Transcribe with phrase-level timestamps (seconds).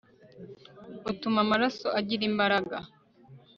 [1.11, 2.77] utuma amaraso agira imbaraga